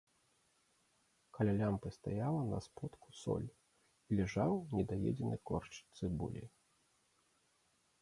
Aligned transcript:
Каля 1.37 1.53
лямпы 1.59 1.89
стаяла 1.97 2.41
на 2.53 2.59
сподку 2.67 3.07
соль 3.21 3.47
і 3.49 4.11
ляжаў 4.23 4.59
недаедзены 4.81 5.37
корч 5.51 5.73
цыбулі. 5.97 6.43